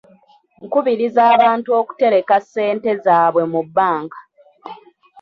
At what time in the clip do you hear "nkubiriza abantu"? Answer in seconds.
0.65-1.69